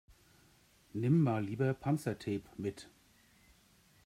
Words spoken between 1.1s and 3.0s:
mal lieber Panzertape mit.